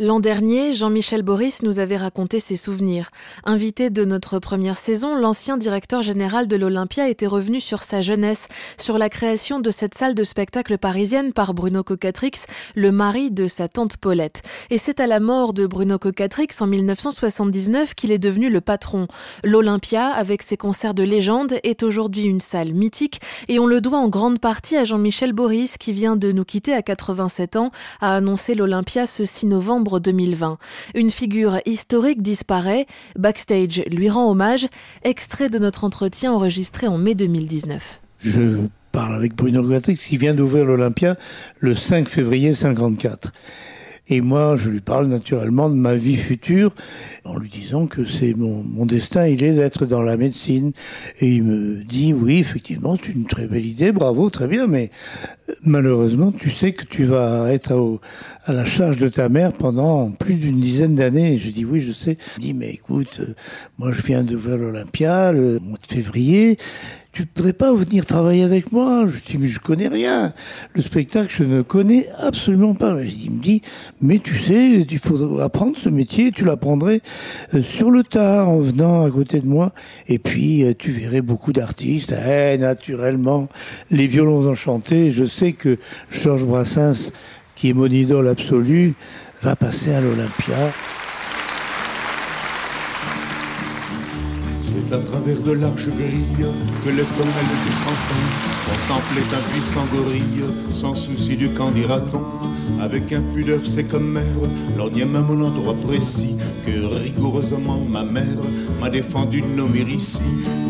[0.00, 3.10] L'an dernier, Jean-Michel Boris nous avait raconté ses souvenirs.
[3.42, 8.46] Invité de notre première saison, l'ancien directeur général de l'Olympia était revenu sur sa jeunesse,
[8.78, 12.30] sur la création de cette salle de spectacle parisienne par Bruno Cocatrix,
[12.76, 14.42] le mari de sa tante Paulette.
[14.70, 19.08] Et c'est à la mort de Bruno Cocatrix en 1979 qu'il est devenu le patron.
[19.42, 23.98] L'Olympia, avec ses concerts de légende, est aujourd'hui une salle mythique et on le doit
[23.98, 28.14] en grande partie à Jean-Michel Boris qui vient de nous quitter à 87 ans, a
[28.14, 30.58] annoncé l'Olympia ce 6 novembre 2020.
[30.94, 32.86] Une figure historique disparaît,
[33.18, 34.68] Backstage lui rend hommage,
[35.02, 38.00] extrait de notre entretien enregistré en mai 2019.
[38.20, 41.16] Je parle avec Bruno Gatrix qui vient d'ouvrir l'Olympia
[41.60, 43.32] le 5 février 54.
[44.10, 46.74] Et moi, je lui parle naturellement de ma vie future
[47.24, 50.72] en lui disant que c'est mon, mon destin, il est d'être dans la médecine.
[51.20, 54.90] Et il me dit, oui, effectivement, c'est une très belle idée, bravo, très bien, mais
[55.48, 58.00] euh, malheureusement, tu sais que tu vas être au,
[58.44, 61.36] à la charge de ta mère pendant plus d'une dizaine d'années.
[61.36, 62.16] Je dis, oui, je sais.
[62.38, 63.34] Il dit, mais écoute, euh,
[63.76, 66.56] moi, je viens de voir l'Olympia le mois de février
[67.12, 70.32] tu ne voudrais pas venir travailler avec moi Je dis, mais je connais rien.
[70.74, 72.96] Le spectacle, je ne connais absolument pas.
[73.02, 73.62] Il me dit,
[74.00, 77.00] mais tu sais, il faut apprendre ce métier, tu l'apprendrais
[77.54, 79.72] euh, sur le tard en venant à côté de moi.
[80.06, 82.12] Et puis, euh, tu verrais beaucoup d'artistes.
[82.12, 83.48] Eh, naturellement,
[83.90, 85.10] les violons enchantés.
[85.10, 85.78] Je sais que
[86.10, 87.10] Georges Brassens,
[87.56, 88.94] qui est mon idole absolue,
[89.42, 90.72] va passer à l'Olympia.
[94.90, 96.46] À travers de larges grilles
[96.82, 98.28] que les femelles du printemps
[98.64, 102.80] contemplaient un puissant gorille, sans souci du camp dira-t-on.
[102.80, 104.24] Avec impudeur, c'est comme mère,
[104.96, 108.24] y même un endroit précis que rigoureusement ma mère
[108.80, 110.22] m'a défendu de nommer ici.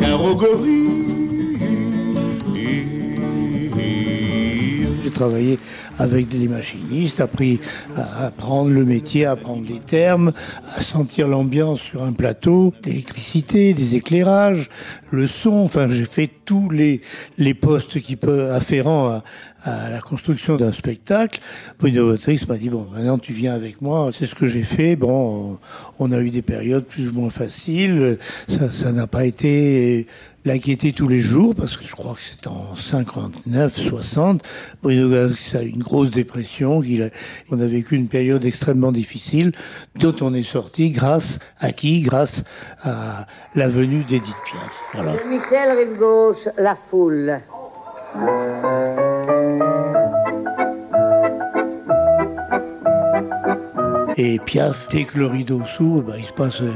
[0.00, 1.15] Car au gorille,
[5.16, 5.58] j'ai travaillé
[5.98, 7.58] avec des machinistes, appris
[7.96, 10.32] à apprendre le métier, à apprendre les termes,
[10.76, 14.68] à sentir l'ambiance sur un plateau, d'électricité, des éclairages,
[15.10, 15.54] le son.
[15.54, 17.00] Enfin, j'ai fait tous les,
[17.38, 19.22] les postes qui peuvent afférents à,
[19.66, 21.40] à la construction d'un spectacle.
[21.82, 24.10] Une autrice m'a dit bon, maintenant tu viens avec moi.
[24.16, 24.96] C'est ce que j'ai fait.
[24.96, 25.58] Bon,
[25.98, 28.18] on a eu des périodes plus ou moins faciles.
[28.48, 30.06] Ça, n'a pas été
[30.44, 34.42] l'inquiéter tous les jours parce que je crois que c'est en 59, 60.
[34.82, 36.80] Bruno Gatrix a une grosse dépression.
[37.50, 39.52] On a vécu une période extrêmement difficile
[39.96, 42.02] dont on est sorti grâce à qui?
[42.02, 42.44] Grâce
[42.82, 43.26] à
[43.56, 45.04] la venue d'Edith Piaf.
[45.28, 47.40] Michel Rive Gauche, La Foule.
[54.18, 56.72] Et Piaf, dès que le rideau s'ouvre, bah, il se passe euh,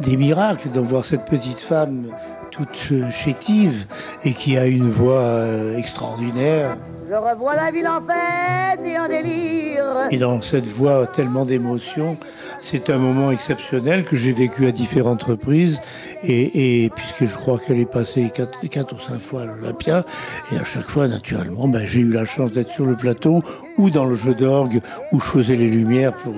[0.00, 2.04] des miracles de voir cette petite femme
[2.50, 3.86] toute chétive
[4.24, 6.76] et qui a une voix euh, extraordinaire.
[7.08, 10.08] Je revois la ville en fête et en délire.
[10.10, 12.16] Et dans cette voix tellement d'émotion,
[12.58, 15.80] c'est un moment exceptionnel que j'ai vécu à différentes reprises.
[16.24, 20.04] Et, et puisque je crois qu'elle est passée quatre, quatre, ou cinq fois à l'Olympia,
[20.52, 23.42] et à chaque fois, naturellement, ben, j'ai eu la chance d'être sur le plateau
[23.78, 24.80] ou dans le jeu d'orgue
[25.12, 26.34] où je faisais les lumières pour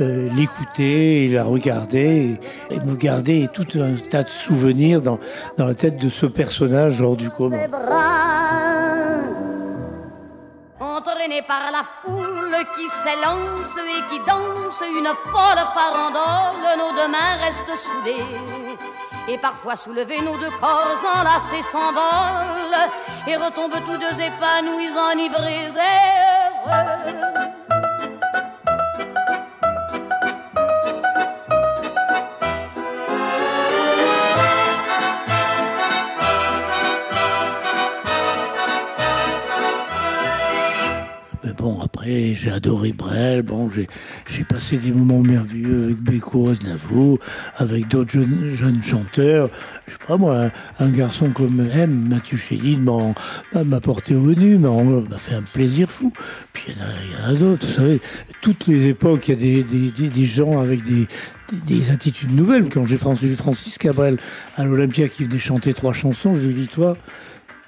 [0.00, 2.38] euh, l'écouter et la regarder
[2.70, 5.18] et, me garder tout un tas de souvenirs dans,
[5.56, 7.58] dans la tête de ce personnage hors du commun.
[19.30, 22.88] Et parfois soulevés, nos deux corps enlacés s'envolent
[23.26, 25.68] et retombent tous deux épanouis, enivrés
[42.34, 43.42] j'ai adoré Brel.
[43.42, 47.18] Bon, j'ai passé des moments merveilleux avec Beko Aznavour,
[47.56, 49.50] avec d'autres jeunes, chanteurs.
[49.86, 52.90] Je sais pas moi, un, garçon comme M, Mathieu Chéline
[53.54, 56.12] m'a porté au venu, m'a fait un plaisir fou.
[56.52, 58.00] Puis il y en a, d'autres, vous savez.
[58.40, 61.06] Toutes les époques, il y a des, gens avec des,
[61.66, 62.68] des attitudes nouvelles.
[62.68, 64.18] Quand j'ai vu Francis Cabrel
[64.56, 66.96] à l'Olympia qui venait chanter trois chansons, je lui dis, toi,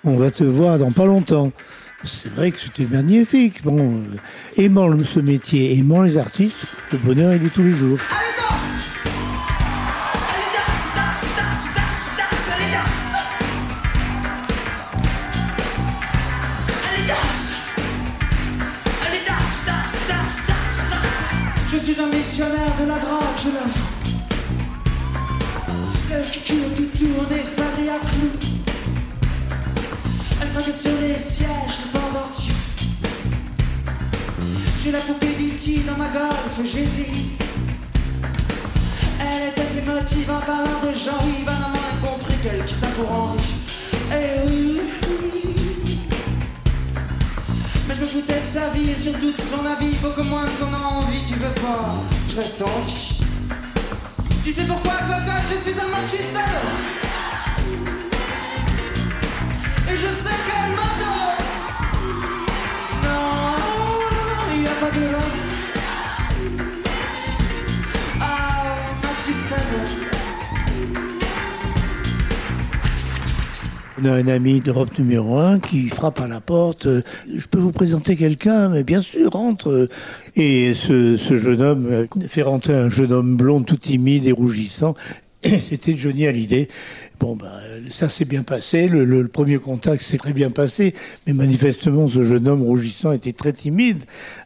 [0.05, 1.53] on va te voir dans pas longtemps.
[2.05, 3.63] C'est vrai que c'était magnifique.
[3.63, 4.17] Bon, euh,
[4.57, 6.57] aimant ce métier, aimant les artistes,
[6.93, 7.99] le bonheur il est tous les jours.
[8.11, 9.07] Allez, danse!
[10.31, 13.13] Allez, danse, danse, danse, danse, danse, allez, danse!
[16.89, 17.53] Allez, danse!
[19.07, 21.19] Allez, danse, danse, danse, danse, danse!
[21.71, 23.91] Je suis un missionnaire de la drogue, je l'avoue.
[26.11, 28.60] Le cul tout tourne, Paris à clous.
[30.53, 32.55] Elle craque sur les sièges, le pendentif.
[34.83, 37.07] J'ai la poupée d'Iti dans ma golf GT.
[39.21, 43.55] Elle était émotive en parlant de Jean-Yves, un amant incompris qu'elle quitta pour Henri.
[44.13, 44.81] Eh oui.
[47.87, 50.51] Mais je me foutais de sa vie et surtout de son avis, beaucoup moins de
[50.51, 51.23] son envie.
[51.27, 51.95] Tu veux pas,
[52.29, 53.21] je reste en vie.
[54.43, 56.35] Tu sais pourquoi, cocotte, je suis un machiste
[74.03, 76.89] On a un ami d'Europe numéro un qui frappe à la porte.
[77.35, 79.91] Je peux vous présenter quelqu'un, mais bien sûr, rentre.
[80.35, 84.95] Et ce, ce jeune homme fait rentrer un jeune homme blond, tout timide et rougissant.
[85.59, 86.69] C'était Johnny Hallyday.
[87.19, 88.89] Bon, bah, ça s'est bien passé.
[88.89, 90.95] Le, le- le premier contact s'est très bien passé.
[91.27, 94.03] Mais manifestement, ce jeune homme rougissant était très timide.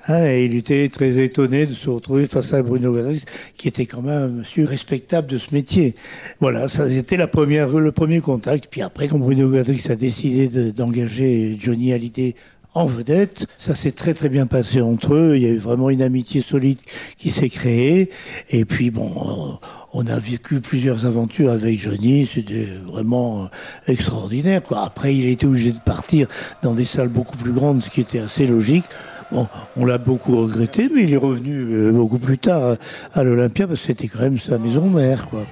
[0.07, 3.25] hein, et il était très étonné de se retrouver face à Bruno Guadix,
[3.57, 5.97] qui était quand même un monsieur respectable de ce métier.
[6.41, 8.69] Voilà, ça c'était la première, le premier contact.
[8.71, 12.35] Puis après, quand Bruno Guadix a décidé de- d'engager Johnny Hallyday
[12.75, 13.47] en vedette.
[13.57, 15.37] Ça s'est très très bien passé entre eux.
[15.37, 16.79] Il y a eu vraiment une amitié solide
[17.17, 18.11] qui s'est créée.
[18.51, 22.29] Et puis bon, euh, on a vécu plusieurs aventures avec Johnny.
[22.33, 23.47] C'était vraiment euh,
[23.93, 24.63] extraordinaire.
[24.63, 24.83] Quoi.
[24.85, 26.27] Après, il a été obligé de partir
[26.63, 28.85] dans des salles beaucoup plus grandes, ce qui était assez logique.
[29.33, 32.77] Bon, on l'a beaucoup regretté, mais il est revenu euh, beaucoup plus tard
[33.15, 35.47] à, à l'Olympia parce que c'était quand même sa maison mère, quoi.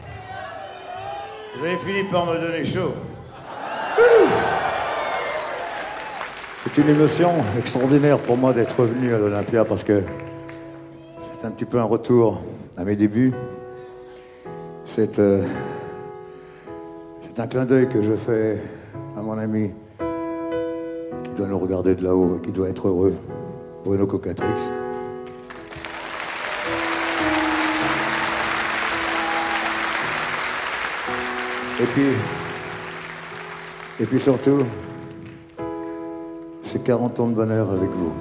[1.57, 2.93] Vous avez fini par me donner chaud.
[6.75, 7.29] C'est une émotion
[7.59, 10.03] extraordinaire pour moi d'être revenu à l'Olympia parce que
[11.39, 12.41] c'est un petit peu un retour
[12.79, 13.35] à mes débuts.
[14.87, 15.45] C'est euh,
[17.21, 18.59] c'est un clin d'œil que je fais
[19.15, 19.71] à mon ami
[21.25, 23.13] qui doit nous regarder de là-haut et qui doit être heureux,
[23.85, 24.47] Bruno Cocatrix.
[31.83, 32.07] Et puis,
[34.01, 34.61] et puis surtout,
[36.73, 38.15] c'est 40 ans de bonheur avec vous.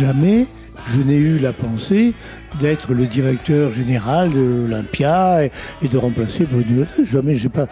[0.00, 0.46] Jamais
[0.86, 2.14] je n'ai eu la pensée
[2.58, 5.50] d'être le directeur général de l'Olympia et,
[5.82, 6.86] et de remplacer Bruno.
[7.04, 7.66] Jamais, je suis pas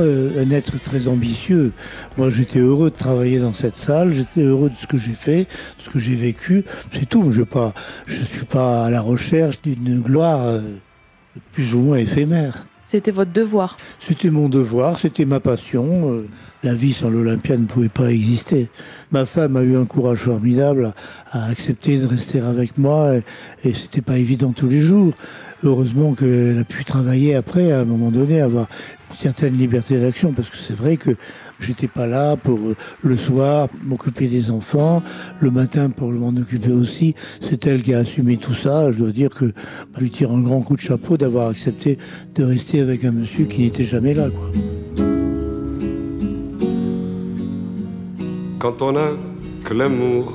[0.00, 1.72] un être très ambitieux.
[2.16, 5.40] Moi, j'étais heureux de travailler dans cette salle, j'étais heureux de ce que j'ai fait,
[5.40, 6.64] de ce que j'ai vécu.
[6.90, 7.30] C'est tout.
[7.32, 10.62] Je ne suis pas à la recherche d'une gloire euh,
[11.52, 12.66] plus ou moins éphémère.
[12.86, 13.76] C'était votre devoir.
[13.98, 16.24] C'était mon devoir, c'était ma passion.
[16.64, 18.70] La vie sans l'Olympia ne pouvait pas exister.
[19.12, 20.94] Ma femme a eu un courage formidable
[21.30, 23.22] à, accepter de rester avec moi et,
[23.68, 25.12] et c'était pas évident tous les jours.
[25.62, 28.66] Heureusement qu'elle a pu travailler après, à un moment donné, avoir
[29.10, 31.10] une certaine liberté d'action parce que c'est vrai que
[31.60, 35.02] j'étais pas là pour euh, le soir m'occuper des enfants,
[35.40, 37.14] le matin pour m'en occuper aussi.
[37.42, 38.90] C'est elle qui a assumé tout ça.
[38.90, 39.52] Je dois dire que
[39.96, 41.98] je lui tire un grand coup de chapeau d'avoir accepté
[42.34, 44.28] de rester avec un monsieur qui n'était jamais là.
[48.64, 49.10] Quand on n'a
[49.62, 50.32] que l'amour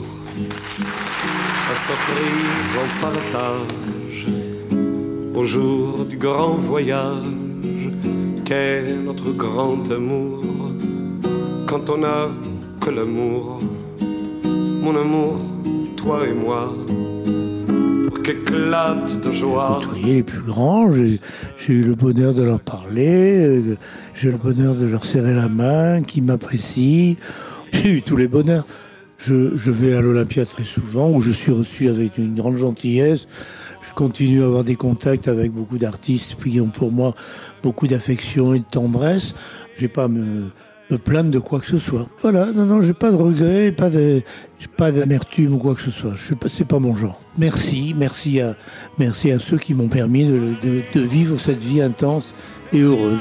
[1.72, 2.32] à s'offrir
[2.84, 4.28] en partage
[5.34, 7.24] au jour du grand voyage
[8.46, 10.44] qu'est notre grand amour?
[11.66, 12.28] Quand on n'a
[12.80, 13.62] que l'amour
[14.84, 15.40] mon amour
[15.98, 16.72] toi et moi
[18.08, 20.92] pour qu'éclate de joie côtoyé les plus grands.
[20.92, 21.20] J'ai
[21.58, 23.48] j'ai eu le bonheur de leur parler.
[23.48, 23.78] euh,
[24.14, 27.16] J'ai le bonheur de leur serrer la main, qui m'apprécient.
[27.74, 28.66] J'ai eu tous les bonheurs.
[29.18, 33.28] Je, je vais à l'Olympia très souvent, où je suis reçu avec une grande gentillesse.
[33.82, 37.16] Je continue à avoir des contacts avec beaucoup d'artistes qui ont pour moi
[37.64, 39.34] beaucoup d'affection et de tendresse.
[39.78, 40.52] J'ai pas à me,
[40.90, 42.08] me plaindre de quoi que ce soit.
[42.22, 44.22] Voilà, non, non, j'ai pas de regrets, pas de,
[44.78, 46.14] pas d'amertume ou quoi que ce soit.
[46.16, 47.20] Je c'est pas mon genre.
[47.38, 48.56] Merci, merci à,
[48.98, 52.34] merci à ceux qui m'ont permis de, de, de vivre cette vie intense
[52.74, 53.20] et heureuse.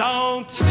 [0.00, 0.69] don't.